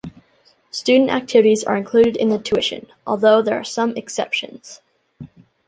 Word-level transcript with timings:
Student 0.71 1.11
activities 1.11 1.63
are 1.63 1.77
included 1.77 2.17
in 2.17 2.29
the 2.29 2.39
tuition, 2.39 2.87
although 3.05 3.39
there 3.43 3.59
are 3.59 3.63
some 3.63 3.95
exceptions. 3.95 4.81